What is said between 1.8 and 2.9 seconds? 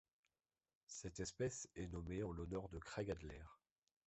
nommée en l'honneur de